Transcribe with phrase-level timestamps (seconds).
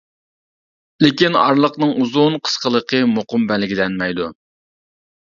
[1.03, 4.31] لېكىن ئارىلىقنىڭ ئۇزۇن قىسقىلىقى مۇقىم بەلگىلەنمەيدۇ.